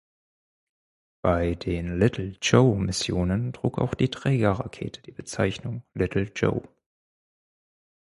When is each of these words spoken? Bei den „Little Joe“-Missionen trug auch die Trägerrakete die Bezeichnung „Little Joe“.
Bei 1.21 1.53
den 1.53 1.99
„Little 1.99 2.35
Joe“-Missionen 2.41 3.51
trug 3.53 3.77
auch 3.77 3.93
die 3.93 4.09
Trägerrakete 4.09 4.99
die 5.03 5.11
Bezeichnung 5.11 5.83
„Little 5.93 6.23
Joe“. 6.35 6.63